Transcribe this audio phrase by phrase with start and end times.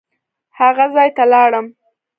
[0.59, 1.65] هغه ځای ته لاړم.